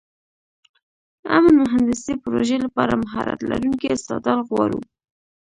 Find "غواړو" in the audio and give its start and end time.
4.47-4.79